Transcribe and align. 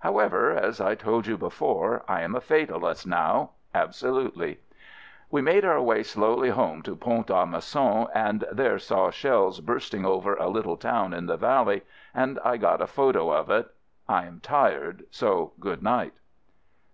However, 0.00 0.50
as 0.50 0.82
I 0.82 0.94
told 0.94 1.26
you 1.26 1.38
before, 1.38 2.04
I 2.06 2.20
am 2.20 2.34
a 2.34 2.42
fatalist 2.42 3.06
now— 3.06 3.52
absolutely. 3.84 4.60
We 5.30 5.40
made 5.40 5.64
our 5.64 5.80
way 5.80 6.02
slowly 6.02 6.50
home 6.50 6.82
to 6.82 6.94
Pont 6.94 7.30
86 7.30 7.30
AMERICAN 7.30 7.44
AMBULANCE 7.44 7.74
a 7.74 7.78
Mousson 7.78 8.10
and 8.20 8.44
there 8.52 8.78
saw 8.78 9.10
shells 9.10 9.60
bursting 9.60 10.04
over 10.04 10.34
a 10.34 10.50
little 10.50 10.76
town 10.76 11.14
in 11.14 11.24
the 11.24 11.38
valley 11.38 11.84
and 12.14 12.38
I 12.44 12.58
got 12.58 12.82
a 12.82 12.86
photo 12.86 13.30
of 13.30 13.48
it. 13.48 13.74
I 14.06 14.26
am 14.26 14.40
tired, 14.40 15.04
so 15.10 15.54
good 15.58 15.82
night. 15.82 16.12